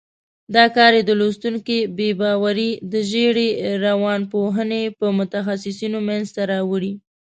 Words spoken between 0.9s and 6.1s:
یې د لوستونکي بې باوري د زېړې روانپوهنې په متخصیصینو